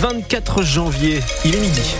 24 0.00 0.62
janvier, 0.62 1.20
il 1.44 1.54
est 1.54 1.60
midi. 1.60 1.94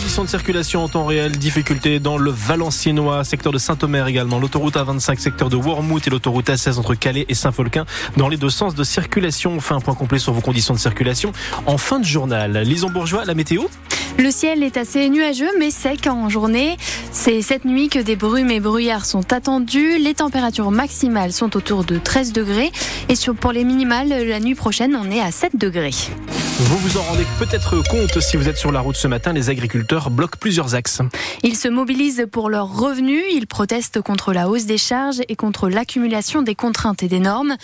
Conditions 0.00 0.24
de 0.24 0.28
circulation 0.28 0.84
en 0.84 0.88
temps 0.88 1.06
réel, 1.06 1.38
difficultés 1.38 2.00
dans 2.00 2.18
le 2.18 2.30
Valenciennois, 2.30 3.24
secteur 3.24 3.50
de 3.50 3.56
Saint-Omer 3.56 4.06
également, 4.06 4.38
l'autoroute 4.38 4.74
A25, 4.74 5.18
secteur 5.18 5.48
de 5.48 5.56
Wormwood 5.56 6.02
et 6.06 6.10
l'autoroute 6.10 6.50
A16 6.50 6.78
entre 6.78 6.94
Calais 6.94 7.24
et 7.30 7.34
Saint-Folquin 7.34 7.86
dans 8.18 8.28
les 8.28 8.36
deux 8.36 8.50
sens 8.50 8.74
de 8.74 8.84
circulation. 8.84 9.52
On 9.52 9.60
fait 9.60 9.72
un 9.72 9.80
point 9.80 9.94
complet 9.94 10.18
sur 10.18 10.34
vos 10.34 10.42
conditions 10.42 10.74
de 10.74 10.78
circulation 10.78 11.32
en 11.64 11.78
fin 11.78 11.98
de 11.98 12.04
journal. 12.04 12.58
Lison 12.58 12.90
Bourgeois, 12.90 13.24
la 13.24 13.32
météo 13.32 13.62
le 14.18 14.30
ciel 14.30 14.62
est 14.62 14.78
assez 14.78 15.10
nuageux 15.10 15.50
mais 15.58 15.70
sec 15.70 16.06
en 16.06 16.30
journée. 16.30 16.78
C'est 17.12 17.42
cette 17.42 17.66
nuit 17.66 17.90
que 17.90 17.98
des 17.98 18.16
brumes 18.16 18.50
et 18.50 18.60
brouillards 18.60 19.04
sont 19.04 19.30
attendus. 19.32 19.98
Les 19.98 20.14
températures 20.14 20.70
maximales 20.70 21.32
sont 21.32 21.54
autour 21.54 21.84
de 21.84 21.98
13 21.98 22.32
degrés 22.32 22.72
et 23.10 23.14
pour 23.38 23.52
les 23.52 23.64
minimales, 23.64 24.08
la 24.08 24.40
nuit 24.40 24.54
prochaine, 24.54 24.96
on 24.96 25.10
est 25.10 25.20
à 25.20 25.30
7 25.30 25.56
degrés. 25.56 25.92
Vous 26.58 26.78
vous 26.78 26.96
en 26.96 27.02
rendez 27.02 27.26
peut-être 27.38 27.86
compte 27.86 28.18
si 28.18 28.38
vous 28.38 28.48
êtes 28.48 28.56
sur 28.56 28.72
la 28.72 28.80
route 28.80 28.96
ce 28.96 29.06
matin, 29.06 29.34
les 29.34 29.50
agriculteurs 29.50 30.08
bloquent 30.08 30.38
plusieurs 30.40 30.74
axes. 30.74 31.02
Ils 31.42 31.54
se 31.54 31.68
mobilisent 31.68 32.26
pour 32.32 32.48
leurs 32.48 32.74
revenus, 32.74 33.22
ils 33.30 33.46
protestent 33.46 34.00
contre 34.00 34.32
la 34.32 34.48
hausse 34.48 34.64
des 34.64 34.78
charges 34.78 35.20
et 35.28 35.36
contre 35.36 35.68
l'accumulation 35.68 36.40
des 36.40 36.54
contraintes 36.54 37.02
et 37.02 37.08
des 37.08 37.18
normes. 37.18 37.56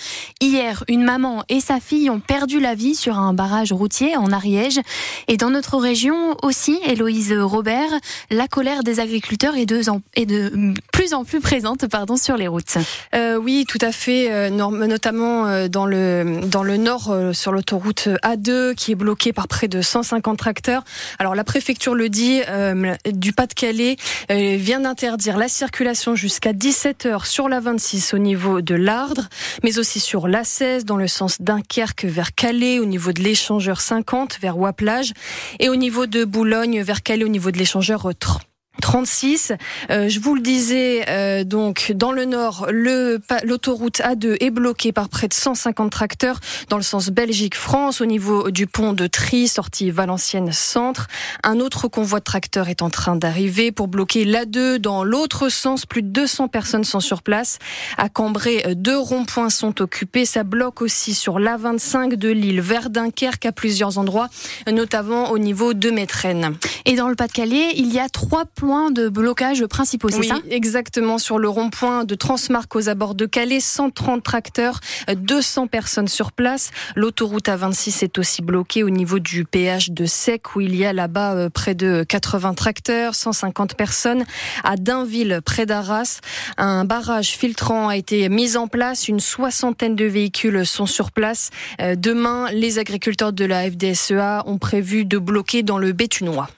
Hier, 0.42 0.84
une 0.88 1.04
maman 1.04 1.42
et 1.48 1.60
sa 1.60 1.80
fille 1.80 2.10
ont 2.10 2.20
perdu 2.20 2.60
la 2.60 2.74
vie 2.74 2.94
sur 2.94 3.18
un 3.18 3.32
barrage 3.32 3.72
routier 3.72 4.14
en 4.18 4.30
Ariège. 4.30 4.78
Et 5.26 5.38
dans 5.38 5.48
notre 5.48 5.78
région 5.78 6.36
aussi, 6.42 6.78
Héloïse 6.84 7.32
Robert, 7.32 7.88
la 8.30 8.46
colère 8.46 8.82
des 8.82 9.00
agriculteurs 9.00 9.56
est 9.56 9.64
de, 9.64 9.80
est 10.16 10.26
de 10.26 10.74
plus 10.92 11.14
en 11.14 11.24
plus 11.24 11.40
présente 11.40 11.86
pardon, 11.86 12.18
sur 12.18 12.36
les 12.36 12.46
routes. 12.46 12.76
Euh, 13.14 13.36
oui, 13.36 13.64
tout 13.66 13.78
à 13.80 13.90
fait, 13.90 14.30
euh, 14.30 14.50
notamment 14.50 15.46
euh, 15.46 15.68
dans 15.68 15.86
le, 15.86 16.42
dans 16.44 16.62
le 16.62 16.76
nord, 16.76 17.16
sur 17.32 17.52
l'autoroute 17.52 18.10
A2 18.22 18.74
qui 18.82 18.92
est 18.92 18.96
bloqué 18.96 19.32
par 19.32 19.46
près 19.46 19.68
de 19.68 19.80
150 19.80 20.36
tracteurs. 20.36 20.82
Alors 21.20 21.36
la 21.36 21.44
préfecture 21.44 21.94
le 21.94 22.08
dit, 22.08 22.40
euh, 22.48 22.94
du 23.06 23.32
Pas-de-Calais 23.32 23.96
euh, 24.30 24.56
vient 24.58 24.80
d'interdire 24.80 25.36
la 25.36 25.46
circulation 25.46 26.16
jusqu'à 26.16 26.52
17h 26.52 27.24
sur 27.24 27.48
la 27.48 27.60
26 27.60 28.12
au 28.14 28.18
niveau 28.18 28.60
de 28.60 28.74
l'Ardre, 28.74 29.28
mais 29.62 29.78
aussi 29.78 30.00
sur 30.00 30.26
l'A16 30.26 30.82
dans 30.82 30.96
le 30.96 31.06
sens 31.06 31.40
Dunkerque 31.40 32.04
vers 32.06 32.34
Calais 32.34 32.80
au 32.80 32.84
niveau 32.84 33.12
de 33.12 33.22
l'échangeur 33.22 33.80
50 33.80 34.38
vers 34.40 34.58
Waplage 34.58 35.12
et 35.60 35.68
au 35.68 35.76
niveau 35.76 36.06
de 36.06 36.24
Boulogne 36.24 36.82
vers 36.82 37.04
Calais 37.04 37.24
au 37.24 37.28
niveau 37.28 37.52
de 37.52 37.58
l'échangeur 37.58 38.08
30. 38.18 38.51
36. 38.80 39.52
Euh, 39.90 40.08
je 40.08 40.18
vous 40.18 40.34
le 40.34 40.40
disais, 40.40 41.04
euh, 41.08 41.44
donc 41.44 41.92
dans 41.94 42.10
le 42.10 42.24
nord, 42.24 42.66
l'autoroute 42.70 43.98
A2 43.98 44.36
est 44.40 44.50
bloquée 44.50 44.92
par 44.92 45.08
près 45.08 45.28
de 45.28 45.34
150 45.34 45.92
tracteurs 45.92 46.40
dans 46.68 46.78
le 46.78 46.82
sens 46.82 47.10
Belgique-France 47.10 48.00
au 48.00 48.06
niveau 48.06 48.50
du 48.50 48.66
pont 48.66 48.92
de 48.94 49.06
Tri, 49.06 49.46
sortie 49.46 49.90
Valenciennes-Centre. 49.90 51.08
Un 51.44 51.60
autre 51.60 51.86
convoi 51.86 52.20
de 52.20 52.24
tracteurs 52.24 52.68
est 52.68 52.82
en 52.82 52.88
train 52.88 53.14
d'arriver 53.14 53.72
pour 53.72 53.88
bloquer 53.88 54.24
l'A2 54.24 54.78
dans 54.78 55.04
l'autre 55.04 55.50
sens. 55.50 55.84
Plus 55.84 56.02
de 56.02 56.08
200 56.08 56.48
personnes 56.48 56.84
sont 56.84 57.00
sur 57.00 57.22
place. 57.22 57.58
À 57.98 58.08
Cambrai, 58.08 58.74
deux 58.74 58.98
ronds-points 58.98 59.50
sont 59.50 59.82
occupés. 59.82 60.24
Ça 60.24 60.44
bloque 60.44 60.80
aussi 60.80 61.14
sur 61.14 61.38
l'A25 61.38 62.14
de 62.14 62.30
Lille 62.30 62.60
vers 62.60 62.88
Dunkerque 62.88 63.46
à 63.46 63.52
plusieurs 63.52 63.98
endroits, 63.98 64.28
notamment 64.70 65.30
au 65.30 65.38
niveau 65.38 65.74
de 65.74 65.90
Métrennes. 65.90 66.56
Et 66.86 66.96
dans 66.96 67.08
le 67.08 67.16
Pas-de-Calais, 67.16 67.72
il 67.76 67.92
y 67.92 67.98
a 67.98 68.08
trois 68.08 68.44
de 68.62 69.08
blocage 69.08 69.64
principaux, 69.66 70.08
c'est 70.08 70.18
oui, 70.18 70.28
ça? 70.28 70.36
Exactement, 70.48 71.18
sur 71.18 71.40
le 71.40 71.48
rond-point 71.48 72.04
de 72.04 72.14
Transmarc 72.14 72.74
aux 72.76 72.88
abords 72.88 73.16
de 73.16 73.26
Calais, 73.26 73.58
130 73.58 74.22
tracteurs, 74.22 74.78
200 75.12 75.66
personnes 75.66 76.06
sur 76.06 76.30
place. 76.30 76.70
L'autoroute 76.94 77.48
A26 77.48 78.04
est 78.04 78.18
aussi 78.18 78.40
bloquée 78.40 78.84
au 78.84 78.90
niveau 78.90 79.18
du 79.18 79.44
péage 79.44 79.90
de 79.90 80.06
Sec, 80.06 80.54
où 80.54 80.60
il 80.60 80.76
y 80.76 80.84
a 80.84 80.92
là-bas 80.92 81.34
euh, 81.34 81.50
près 81.50 81.74
de 81.74 82.04
80 82.08 82.54
tracteurs, 82.54 83.16
150 83.16 83.74
personnes. 83.74 84.24
À 84.62 84.76
Dainville, 84.76 85.40
près 85.44 85.66
d'Arras, 85.66 86.20
un 86.56 86.84
barrage 86.84 87.30
filtrant 87.30 87.88
a 87.88 87.96
été 87.96 88.28
mis 88.28 88.56
en 88.56 88.68
place, 88.68 89.08
une 89.08 89.20
soixantaine 89.20 89.96
de 89.96 90.04
véhicules 90.04 90.64
sont 90.64 90.86
sur 90.86 91.10
place. 91.10 91.50
Euh, 91.80 91.96
demain, 91.96 92.48
les 92.52 92.78
agriculteurs 92.78 93.32
de 93.32 93.44
la 93.44 93.68
FDSEA 93.68 94.44
ont 94.46 94.58
prévu 94.58 95.04
de 95.04 95.18
bloquer 95.18 95.64
dans 95.64 95.78
le 95.78 95.90
Béthunois. 95.90 96.48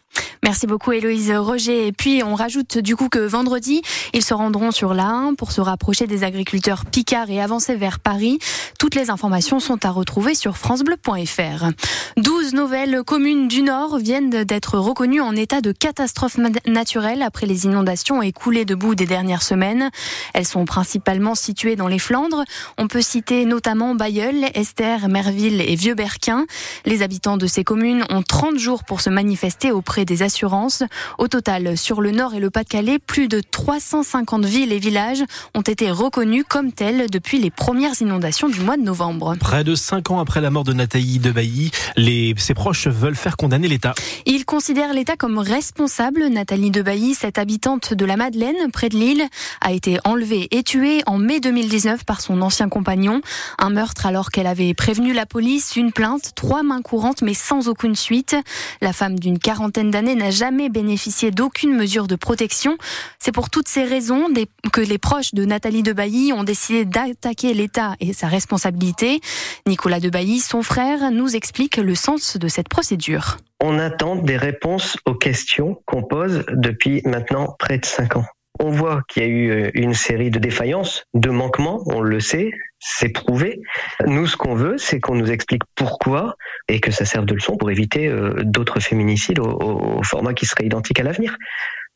Merci 0.43 0.67
beaucoup 0.67 0.93
Héloïse 0.93 1.33
Roger. 1.33 1.87
Et 1.87 1.93
puis 1.93 2.23
on 2.23 2.35
rajoute 2.35 2.77
du 2.77 2.97
coup 2.97 3.09
que 3.09 3.19
vendredi, 3.19 3.81
ils 4.13 4.23
se 4.23 4.35
rendront 4.35 4.73
sur 4.73 4.93
la 4.93 5.07
1 5.07 5.35
pour 5.35 5.53
se 5.53 5.63
rapprocher 5.63 6.07
des 6.07 6.23
agriculteurs 6.23 6.85
Picard 6.85 7.31
et 7.31 7.41
avancer 7.41 7.75
vers 7.77 7.99
Paris. 7.99 8.39
Toutes 8.79 8.95
les 8.95 9.09
informations 9.09 9.59
sont 9.59 9.87
à 9.87 9.91
retrouver 9.91 10.35
sur 10.35 10.59
francebleu.fr. 10.59 11.71
12 12.19 12.53
nouvelles 12.53 13.03
communes 13.05 13.49
du 13.49 13.63
Nord 13.63 13.99
viennent 13.99 14.45
d'être 14.45 14.79
reconnues 14.79 15.23
en 15.23 15.35
état 15.35 15.63
de 15.63 15.73
catastrophe 15.73 16.37
naturelle 16.67 17.23
après 17.23 17.47
les 17.47 17.65
inondations 17.65 18.21
écoulées 18.21 18.67
de 18.67 18.75
boue 18.75 18.95
des 18.95 19.07
dernières 19.07 19.43
semaines. 19.43 19.91
Elles 20.35 20.47
sont 20.47 20.67
principalement 20.67 21.35
situées 21.35 21.77
dans 21.77 21.89
les 21.89 21.99
Flandres. 21.99 22.45
On 22.77 22.87
peut 22.87 23.03
citer 23.03 23.47
notamment 23.47 23.95
Bayeul, 23.95 24.45
Esther, 24.55 25.09
Merville 25.09 25.63
et 25.63 25.75
Vieux-Berquin. 25.75 26.45
Les 26.85 27.03
habitants 27.03 27.39
de 27.39 27.47
ces 27.47 27.65
communes 27.65 28.05
ont 28.11 28.23
30 28.23 28.59
jours 28.59 28.85
pour 28.85 29.01
se 29.01 29.11
manifester 29.11 29.73
auprès 29.73 30.03
des 30.04 30.22
au 31.19 31.28
total, 31.28 31.76
sur 31.76 32.00
le 32.00 32.10
Nord 32.10 32.34
et 32.34 32.41
le 32.41 32.50
Pas-de-Calais, 32.50 32.98
plus 32.98 33.28
de 33.28 33.41
350 33.41 34.44
villes 34.44 34.72
et 34.72 34.78
villages 34.78 35.22
ont 35.54 35.62
été 35.62 35.91
reconnus 35.91 36.44
comme 36.48 36.72
tels 36.72 37.09
depuis 37.10 37.38
les 37.38 37.50
premières 37.50 38.00
inondations 38.00 38.48
du 38.48 38.60
mois 38.60 38.76
de 38.76 38.82
novembre. 38.82 39.37
Près 39.38 39.65
de 39.65 39.75
cinq 39.75 40.10
ans 40.10 40.19
après 40.19 40.41
la 40.41 40.50
mort 40.50 40.65
de 40.65 40.72
Nathalie 40.72 41.19
Debailly, 41.19 41.70
les, 41.97 42.34
ses 42.38 42.54
proches 42.54 42.88
veulent 42.88 43.16
faire 43.16 43.37
condamner 43.37 43.69
l'État. 43.69 43.94
Ils 44.26 44.44
considèrent 44.44 44.92
l'État 44.92 45.16
comme 45.16 45.38
responsable. 45.38 46.26
Nathalie 46.28 46.71
Debailly, 46.71 47.15
cette 47.15 47.38
habitante 47.38 47.94
de 47.94 48.04
la 48.04 48.16
Madeleine, 48.16 48.71
près 48.72 48.88
de 48.88 48.97
Lille, 48.97 49.25
a 49.60 49.72
été 49.72 49.98
enlevée 50.04 50.48
et 50.50 50.62
tuée 50.62 51.03
en 51.06 51.19
mai 51.19 51.41
2019 51.41 52.04
par 52.04 52.21
son 52.21 52.42
ancien 52.42 52.69
compagnon. 52.69 53.21
Un 53.59 53.71
meurtre 53.71 54.06
alors 54.06 54.31
qu'elle 54.31 54.47
avait 54.47 54.75
prévenu 54.75 55.12
la 55.12 55.26
police, 55.26 55.76
une 55.76 55.92
plainte, 55.92 56.32
trois 56.34 56.62
mains 56.62 56.82
courantes 56.82 57.22
mais 57.22 57.34
sans 57.34 57.69
aucune 57.69 57.94
suite. 57.94 58.36
La 58.81 58.92
femme 58.92 59.19
d'une 59.19 59.38
quarantaine 59.38 59.91
n'a 60.03 60.31
jamais 60.31 60.69
bénéficié 60.69 61.31
d'aucune 61.31 61.75
mesure 61.75 62.06
de 62.06 62.16
protection. 62.16 62.77
C'est 63.19 63.32
pour 63.32 63.50
toutes 63.50 63.69
ces 63.69 63.84
raisons 63.84 64.27
que 64.72 64.81
les 64.81 64.99
proches 64.99 65.34
de 65.34 65.44
Nathalie 65.44 65.82
Debailly 65.82 66.32
ont 66.32 66.44
décidé 66.44 66.84
d'attaquer 66.84 67.55
l'État 67.55 67.94
et 68.00 68.12
sa 68.12 68.27
responsabilité. 68.27 69.21
Nicolas 69.66 70.00
Debailly, 70.00 70.41
son 70.41 70.62
frère, 70.62 71.10
nous 71.10 71.37
explique 71.37 71.77
le 71.77 71.94
sens 71.94 72.37
de 72.37 72.49
cette 72.49 72.69
procédure. 72.69 73.37
On 73.60 73.78
attend 73.78 74.16
des 74.16 74.37
réponses 74.37 74.97
aux 75.06 75.15
questions 75.15 75.81
qu'on 75.87 76.03
pose 76.03 76.44
depuis 76.50 77.03
maintenant 77.04 77.54
près 77.59 77.78
de 77.78 77.87
cinq 77.87 78.16
ans. 78.16 78.25
On 78.60 78.70
voit 78.70 79.03
qu'il 79.09 79.22
y 79.22 79.26
a 79.26 79.28
eu 79.28 79.50
euh, 79.50 79.70
une 79.75 79.94
série 79.94 80.31
de 80.31 80.38
défaillances, 80.38 81.04
de 81.15 81.31
manquements, 81.31 81.82
on 81.87 82.00
le 82.00 82.20
sait, 82.20 82.53
c'est 82.78 83.09
prouvé. 83.09 83.60
Nous, 84.06 84.26
ce 84.26 84.37
qu'on 84.37 84.54
veut, 84.54 84.78
c'est 84.78 85.00
qu'on 85.00 85.16
nous 85.16 85.31
explique 85.31 85.62
pourquoi 85.75 86.37
et 86.69 86.81
que 86.81 86.91
ça 86.91 87.04
serve 87.04 87.25
de 87.25 87.34
leçon 87.34 87.56
pour 87.56 87.70
éviter 87.70 88.06
euh, 88.06 88.34
d'autres 88.44 88.78
féminicides 88.78 89.41
au, 89.41 90.03
format 90.04 90.34
qui 90.34 90.47
serait 90.47 90.66
identique 90.66 91.00
à 91.00 91.03
l'avenir. 91.03 91.37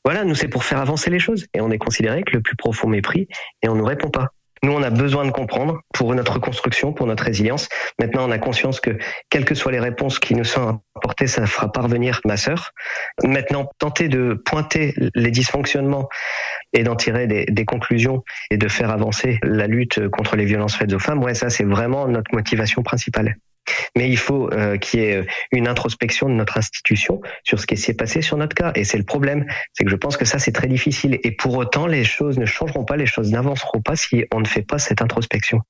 Voilà, 0.05 0.25
nous, 0.25 0.35
c'est 0.35 0.49
pour 0.49 0.65
faire 0.65 0.79
avancer 0.79 1.11
les 1.11 1.19
choses. 1.19 1.47
Et 1.55 1.61
on 1.61 1.71
est 1.71 1.79
considéré 1.79 2.23
que 2.23 2.35
le 2.35 2.43
plus 2.43 2.57
profond 2.57 2.89
mépris 2.89 3.29
et 3.63 3.69
on 3.69 3.75
ne 3.75 3.81
nous 3.81 3.85
répond 3.85 4.11
pas. 4.11 4.29
Nous, 4.63 4.73
on 4.73 4.83
a 4.83 4.91
besoin 4.91 5.25
de 5.25 5.31
comprendre 5.31 5.81
pour 5.93 6.15
notre 6.15 6.39
construction, 6.39 6.93
pour 6.93 7.07
notre 7.07 7.25
résilience. 7.25 7.69
Maintenant, 8.01 8.29
on 8.29 8.31
a 8.31 8.39
conscience 8.39 8.81
que, 8.81 8.99
quelles 9.31 9.45
que 9.45 9.55
soient 9.55 9.73
les 9.73 9.81
réponses 9.81 10.19
qui 10.19 10.35
nous 10.35 10.45
sont 10.45 10.81
apportées, 10.97 11.27
ça 11.27 11.47
fera 11.47 11.71
parvenir 11.71 12.21
ma 12.25 12.37
sœur. 12.37 12.73
Maintenant, 13.25 13.71
tenter 13.79 14.09
de 14.09 14.35
pointer 14.35 14.95
les 15.15 15.31
dysfonctionnements 15.31 16.09
et 16.73 16.83
d'en 16.83 16.97
tirer 16.97 17.27
des, 17.27 17.47
des, 17.47 17.65
conclusions 17.65 18.25
et 18.51 18.57
de 18.57 18.69
faire 18.69 18.91
avancer 18.91 19.39
la 19.43 19.67
lutte 19.67 20.09
contre 20.09 20.37
les 20.37 20.45
violences 20.45 20.77
faites 20.77 20.93
aux 20.93 20.99
femmes, 20.99 21.23
ouais, 21.23 21.35
ça, 21.35 21.51
c'est 21.51 21.65
vraiment 21.65 22.09
notre 22.09 22.35
motivation 22.35 22.83
principale. 22.83 23.37
Mais 23.97 24.09
il 24.09 24.17
faut 24.17 24.53
euh, 24.53 24.77
qu'il 24.77 25.01
y 25.01 25.05
ait 25.05 25.27
une 25.53 25.69
introspection 25.69 26.29
de 26.29 26.35
notre 26.35 26.59
institution 26.59 27.21
sur 27.45 27.61
ce 27.61 27.67
qui 27.67 27.77
s'est 27.77 27.95
passé 27.95 28.23
sur 28.23 28.37
notre 28.37 28.55
cas. 28.55 28.73
Et 28.75 28.85
c'est 28.85 28.99
le 28.99 29.05
problème, 29.05 29.47
c'est 29.73 29.85
que 29.85 29.91
je 29.91 29.97
pense 29.97 30.17
que 30.17 30.25
ça 30.25 30.39
c'est 30.39 30.53
très 30.53 30.69
difficile. 30.69 31.19
Et 31.23 31.31
pour 31.31 31.57
autant, 31.57 31.87
les 31.87 32.05
choses 32.05 32.39
ne 32.39 32.47
changeront 32.47 32.85
pas, 32.85 32.97
les 32.97 33.07
choses 33.07 33.31
n'avanceront 33.31 33.81
pas 33.81 33.97
si 33.97 34.25
on 34.33 34.41
ne 34.41 34.47
fait 34.47 34.63
pas 34.63 34.79
cette 34.79 35.03
introspection. 35.03 35.63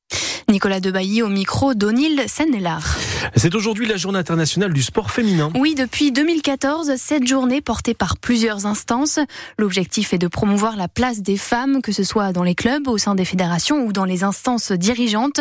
Nicolas 0.51 0.81
Debailly 0.81 1.21
au 1.21 1.29
micro 1.29 1.75
d'Onil 1.75 2.25
Sennelard. 2.27 2.97
C'est 3.37 3.55
aujourd'hui 3.55 3.87
la 3.87 3.99
journée 3.99 4.19
internationale 4.19 4.73
du 4.73 4.83
sport 4.83 5.11
féminin. 5.11 5.51
Oui, 5.55 5.75
depuis 5.75 6.11
2014, 6.11 6.93
cette 6.97 7.27
journée 7.27 7.61
portée 7.61 7.93
par 7.93 8.17
plusieurs 8.17 8.65
instances. 8.65 9.19
L'objectif 9.59 10.15
est 10.15 10.19
de 10.19 10.27
promouvoir 10.27 10.77
la 10.77 10.89
place 10.89 11.21
des 11.21 11.37
femmes, 11.37 11.83
que 11.83 11.93
ce 11.93 12.03
soit 12.03 12.33
dans 12.33 12.45
les 12.45 12.55
clubs, 12.55 12.89
au 12.89 12.97
sein 12.97 13.15
des 13.15 13.27
fédérations 13.27 13.85
ou 13.85 13.93
dans 13.93 14.07
les 14.07 14.25
instances 14.25 14.73
dirigeantes. 14.73 15.41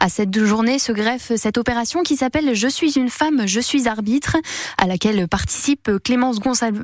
À 0.00 0.08
cette 0.08 0.44
journée 0.44 0.80
se 0.80 0.90
greffe 0.90 1.30
cette 1.36 1.56
opération 1.56 2.02
qui 2.02 2.16
s'appelle 2.16 2.54
Je 2.54 2.66
suis 2.66 2.98
une 2.98 3.10
femme, 3.10 3.46
je 3.46 3.60
suis 3.60 3.86
arbitre, 3.86 4.36
à 4.76 4.88
laquelle 4.88 5.28
participe 5.28 5.88
Clémence 6.02 6.40
Gonçalves. 6.40 6.82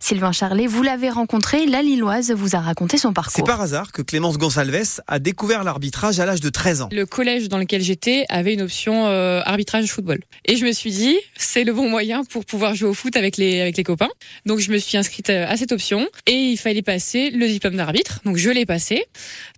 Sylvain 0.00 0.32
Charlet, 0.32 0.66
vous 0.66 0.82
l'avez 0.82 1.10
rencontré, 1.10 1.66
la 1.66 1.82
Lilloise 1.82 2.32
vous 2.32 2.56
a 2.56 2.60
raconté 2.60 2.96
son 2.96 3.12
parcours. 3.12 3.34
C'est 3.36 3.44
par 3.44 3.60
hasard 3.60 3.92
que 3.92 4.00
Clémence 4.00 4.38
Gonçalves 4.38 5.02
a 5.06 5.18
découvert 5.18 5.62
l'arbitrage 5.62 6.20
à 6.20 6.24
l'âge 6.24 6.40
de 6.40 6.48
13 6.48 6.82
ans. 6.82 6.85
Le 6.92 7.06
collège 7.06 7.48
dans 7.48 7.58
lequel 7.58 7.82
j'étais 7.82 8.24
avait 8.28 8.54
une 8.54 8.62
option 8.62 9.06
euh, 9.06 9.40
arbitrage 9.44 9.86
football. 9.86 10.20
Et 10.44 10.56
je 10.56 10.64
me 10.64 10.72
suis 10.72 10.90
dit, 10.90 11.16
c'est 11.36 11.64
le 11.64 11.72
bon 11.72 11.88
moyen 11.88 12.24
pour 12.24 12.44
pouvoir 12.44 12.74
jouer 12.74 12.88
au 12.88 12.94
foot 12.94 13.16
avec 13.16 13.36
les, 13.36 13.60
avec 13.60 13.76
les 13.76 13.84
copains. 13.84 14.10
Donc 14.44 14.58
je 14.58 14.70
me 14.70 14.78
suis 14.78 14.96
inscrite 14.96 15.30
euh, 15.30 15.46
à 15.48 15.56
cette 15.56 15.72
option 15.72 16.06
et 16.26 16.32
il 16.32 16.56
fallait 16.56 16.82
passer 16.82 17.30
le 17.30 17.46
diplôme 17.48 17.76
d'arbitre. 17.76 18.20
Donc 18.24 18.36
je 18.36 18.50
l'ai 18.50 18.66
passé. 18.66 19.04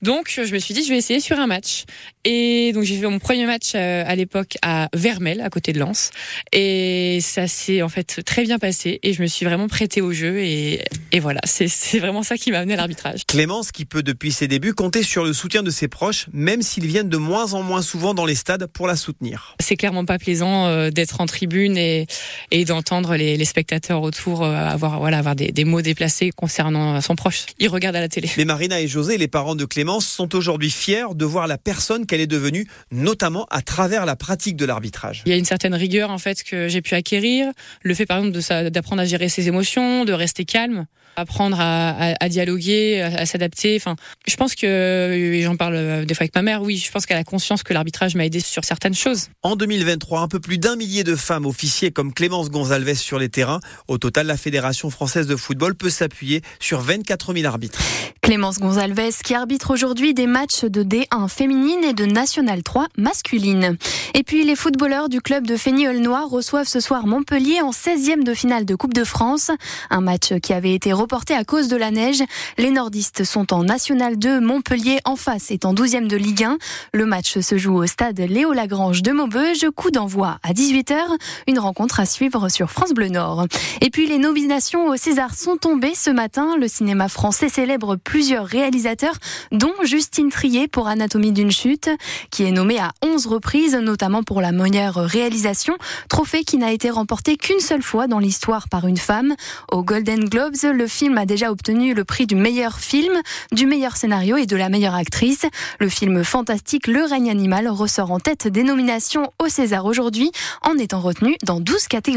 Donc 0.03 0.31
je 0.31 0.53
me 0.53 0.59
suis 0.59 0.75
dit, 0.75 0.85
je 0.85 0.91
vais 0.91 0.99
essayer 0.99 1.21
sur 1.21 1.39
un 1.39 1.47
match. 1.47 1.85
Et 2.25 2.73
donc 2.73 2.85
j'ai 2.85 2.97
fait 2.97 3.07
mon 3.07 3.19
premier 3.19 3.47
match 3.47 3.73
euh, 3.75 4.05
à 4.07 4.15
l'époque 4.15 4.57
à 4.63 4.89
Vermel, 4.95 5.41
à 5.41 5.51
côté 5.51 5.73
de 5.73 5.79
Lens. 5.79 6.11
Et 6.53 7.19
ça 7.21 7.47
s'est 7.47 7.83
en 7.83 7.89
fait 7.89 8.23
très 8.25 8.43
bien 8.43 8.59
passé 8.59 9.01
et 9.03 9.13
je 9.13 9.23
me 9.23 9.27
suis 9.27 9.47
vraiment 9.47 9.69
prêtée 9.69 10.01
au 10.01 10.13
jeu 10.13 10.39
et, 10.39 10.85
et 11.13 11.21
voilà, 11.21 11.41
c'est 11.45 11.99
vraiment 11.99 12.23
ça 12.23 12.37
qui 12.37 12.51
m'a 12.51 12.59
amené 12.59 12.75
à 12.75 12.77
l'arbitrage. 12.77 13.27
Clémence 13.27 13.73
qui 13.73 13.85
peut 13.85 14.03
depuis 14.03 14.33
ses 14.33 14.49
débuts 14.49 14.75
compter 14.75 15.03
sur 15.03 15.25
le 15.25 15.33
soutien 15.33 15.63
de 15.63 15.71
ses 15.71 15.89
proches, 15.89 16.27
même 16.33 16.63
s'ils 16.63 16.87
viennent 16.87 17.09
de 17.09 17.18
moins 17.19 17.53
en 17.55 17.63
moins 17.63 17.83
souvent 17.83 18.15
dans 18.15 18.27
les 18.27 18.35
stades 18.35 18.67
pour 18.67 18.87
la 18.87 18.97
soutenir. 18.97 19.57
C'est 19.61 19.77
clairement 19.77 20.05
pas 20.05 20.19
plaisant 20.19 20.67
euh, 20.67 20.91
d'être 20.91 21.21
en 21.21 21.27
tribune 21.27 21.77
et, 21.77 22.07
et 22.51 22.65
d'entendre 22.65 23.17
les, 23.17 23.37
les, 23.37 23.45
spectateurs 23.45 24.03
autour 24.03 24.45
euh, 24.45 24.55
avoir 24.55 24.99
voilà 24.99 25.19
avoir 25.19 25.35
des, 25.35 25.53
des, 25.53 25.65
mots 25.65 25.83
déplacés 25.83 26.31
concernant 26.31 27.01
son 27.01 27.17
proche. 27.17 27.47
Ils 27.59 27.69
regardent 27.69 27.97
à 27.97 28.01
la 28.01 28.09
télé. 28.09 28.31
Mais 28.37 28.45
Marina 28.45 28.81
et 28.81 28.89
José, 28.89 29.19
les 29.19 29.29
parents 29.29 29.55
de 29.55 29.65
Clémence, 29.65 30.07
sont 30.07 30.35
aujourd'hui 30.35 30.71
fiers 30.71 31.15
de 31.15 31.25
voir 31.25 31.47
la 31.47 31.59
personne 31.59 32.07
qu'elle 32.07 32.21
est 32.21 32.27
devenue, 32.27 32.67
notamment 32.91 33.47
à 33.51 33.63
travers 33.63 34.07
la 34.07 34.17
pratique 34.17 34.57
de 34.57 34.65
l'arbitrage. 34.65 35.23
Il 35.27 35.31
y 35.31 35.35
a 35.35 35.39
une 35.39 35.45
certaine 35.45 35.75
rigueur 35.75 36.11
en 36.11 36.19
fait 36.19 36.43
que 36.43 36.69
j'ai 36.69 36.83
pu 36.83 36.95
acquérir, 36.95 37.53
le 37.83 37.95
fait 37.95 38.07
par 38.07 38.19
exemple 38.19 38.71
d'apprendre 38.71 39.03
à 39.03 39.05
gérer 39.05 39.29
ses 39.29 39.49
émotions, 39.49 40.05
de 40.05 40.13
rester 40.13 40.45
calme 40.45 40.87
apprendre 41.21 41.59
à, 41.61 41.91
à, 41.91 42.15
à 42.25 42.29
dialoguer, 42.29 43.01
à, 43.01 43.21
à 43.21 43.27
s'adapter. 43.27 43.77
Enfin, 43.77 43.97
je 44.27 44.37
pense 44.37 44.55
que 44.55 45.41
j'en 45.43 45.57
parle 45.57 45.75
euh, 45.77 46.05
des 46.05 46.15
fois 46.15 46.23
avec 46.25 46.35
ma 46.35 46.43
mère. 46.43 46.63
Oui, 46.63 46.77
je 46.77 46.91
pense 46.91 47.07
qu'elle 47.07 47.17
a 47.17 47.25
conscience 47.25 47.63
que 47.63 47.73
l'arbitrage 47.73 48.15
m'a 48.15 48.25
aidé 48.25 48.41
sur 48.41 48.65
certaines 48.65 48.95
choses. 48.95 49.29
En 49.43 49.57
2023, 49.57 50.21
un 50.21 50.29
peu 50.29 50.41
plus 50.41 50.59
d'un 50.59 50.77
millier 50.77 51.05
de 51.05 51.17
femmes 51.17 51.47
officiers 51.47 51.91
comme 51.91 52.13
Clémence 52.13 52.51
Gonzalez 52.51 52.95
sur 52.95 53.19
les 53.19 53.29
terrains. 53.29 53.61
Au 53.89 53.99
total, 53.99 54.27
la 54.27 54.37
Fédération 54.37 54.91
française 54.91 55.27
de 55.27 55.37
football 55.37 55.75
peut 55.75 55.91
s'appuyer 55.91 56.43
sur 56.61 56.81
24 56.81 57.35
000 57.35 57.47
arbitres. 57.47 57.81
Clémence 58.21 58.59
Gonzalez 58.59 59.11
qui 59.25 59.35
arbitre 59.35 59.73
aujourd'hui 59.73 60.13
des 60.13 60.27
matchs 60.27 60.65
de 60.65 60.83
D1 60.83 61.29
féminine 61.29 61.83
et 61.85 61.95
de 61.95 62.05
National 62.05 62.63
3 62.63 62.89
masculine. 62.97 63.77
Et 64.15 64.23
puis 64.23 64.45
les 64.45 64.57
footballeurs 64.57 65.09
du 65.09 65.21
club 65.21 65.47
de 65.47 65.57
Fény-Noir 65.57 66.29
reçoivent 66.29 66.69
ce 66.69 66.81
soir 66.81 67.07
Montpellier 67.07 67.61
en 67.63 67.71
16e 67.71 68.25
de 68.25 68.35
finale 68.35 68.65
de 68.65 68.75
Coupe 68.75 68.95
de 68.95 69.05
France. 69.05 69.51
Un 69.91 70.01
match 70.01 70.35
qui 70.43 70.53
avait 70.53 70.75
été 70.75 70.93
reporté 71.09 71.33
à 71.33 71.43
cause 71.43 71.69
de 71.69 71.77
la 71.79 71.91
neige. 71.91 72.23
Les 72.59 72.71
nordistes 72.71 73.25
sont 73.25 73.55
en 73.55 73.65
National 73.65 74.19
2, 74.19 74.41
Montpellier 74.41 74.99
en 75.07 75.17
face 75.17 75.51
est 75.51 75.65
en 75.65 75.73
12e 75.73 76.07
de 76.07 76.19
Ligue 76.19 76.45
1. 76.45 76.59
Le 76.93 77.07
match 77.07 77.39
se 77.39 77.57
joue 77.57 77.77
au 77.77 77.87
stade 77.87 78.21
Léo 78.21 78.53
Lagrange 78.53 79.01
de 79.01 79.13
Maubeuge. 79.13 79.65
Coup 79.75 79.91
d'envoi 79.91 80.37
à 80.43 80.53
18h. 80.53 80.99
Une 81.47 81.59
rencontre 81.59 82.01
à 82.01 82.05
suivre 82.05 82.51
sur 82.51 82.71
France 82.71 82.93
Bleu 82.93 83.09
Nord. 83.09 83.47
Et 83.81 83.89
puis 83.89 84.07
les 84.07 84.19
nominations 84.19 84.89
au 84.89 84.97
César 84.97 85.35
sont 85.35 85.57
tombées 85.57 85.95
ce 85.95 86.11
matin. 86.11 86.57
Le 86.59 86.69
cinéma 86.69 87.09
français 87.09 87.49
célèbre 87.49 87.97
plusieurs 87.97 88.45
réalisateurs, 88.45 89.17
dont 89.51 89.73
Justine 89.85 90.29
Trier 90.29 90.69
pour 90.69 90.89
Anatomie 90.89 91.33
d'une 91.33 91.51
chute, 91.51 91.89
qui 92.31 92.45
est 92.45 92.53
nommée 92.53 92.81
à 92.81 92.93
11 93.03 93.29
reprises, 93.29 93.77
notamment 93.77 94.25
pour 94.25 94.43
la 94.43 94.53
meilleure 94.53 94.97
réalisation. 94.97 95.75
Trophée 96.11 96.45
qui 96.45 96.59
n'a 96.59 96.71
été 96.71 96.91
remporté 96.91 97.39
qu'une 97.39 97.61
seule 97.61 97.83
fois 97.83 98.09
dans 98.09 98.19
l'histoire 98.19 98.69
par 98.69 98.87
une 98.87 98.99
femme. 98.99 99.35
Au 99.73 99.83
Golden 99.83 100.29
Globes, 100.29 100.57
le 100.65 100.88
film 100.89 101.19
a 101.19 101.27
déjà 101.27 101.51
obtenu 101.51 101.95
le 101.95 102.05
prix 102.05 102.27
du 102.27 102.35
meilleur 102.35 102.79
film, 102.81 103.13
du 103.53 103.67
meilleur 103.67 103.97
scénario 103.97 104.37
et 104.37 104.47
de 104.47 104.57
la 104.57 104.69
meilleure 104.69 104.95
actrice. 104.95 105.47
Le 105.79 105.89
film 105.89 106.25
fantastique 106.25 106.87
Le 106.87 107.05
règne 107.05 107.31
animal 107.31 107.69
ressort 107.69 108.11
en 108.11 108.19
tête 108.19 108.49
des 108.49 108.63
nominations 108.63 109.33
au 109.39 109.49
César 109.49 109.85
aujourd'hui 109.85 110.33
en 110.63 110.77
étant 110.79 111.01
retenu 111.01 111.37
dans 111.45 111.61
12 111.61 111.87
catégories. 111.89 112.09